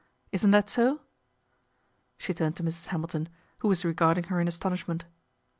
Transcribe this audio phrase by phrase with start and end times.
[0.31, 1.01] Isn't that so?"
[2.17, 2.87] She turned to Mrs.
[2.87, 5.05] Hamilton, who was regarding her in astonish ment.